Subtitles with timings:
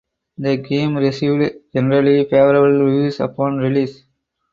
[0.39, 4.01] The game received generally favorable reviews upon release.